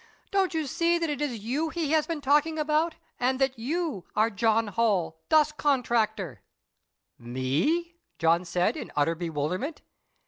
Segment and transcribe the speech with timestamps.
[0.31, 4.03] Don't you see that it is you he has been talking about, and that you
[4.15, 6.41] are 'John Holl, Dust Contractor'?"
[7.19, 9.83] "Me?" John said, in utter bewilderment.